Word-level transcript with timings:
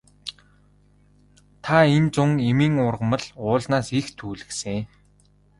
Та 1.63 1.77
энэ 1.95 2.11
зун 2.13 2.31
эмийн 2.49 2.75
ургамал 2.87 3.25
уулнаас 3.43 3.87
их 3.99 4.07
түүлгэсэн. 4.17 4.79